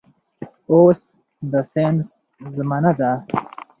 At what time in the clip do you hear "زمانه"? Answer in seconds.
2.57-2.91